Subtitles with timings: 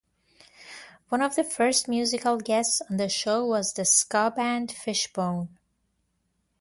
[1.09, 5.59] One of the first musical guests on the show was the ska band Fishbone.